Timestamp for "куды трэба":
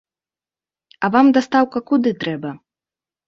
1.91-2.55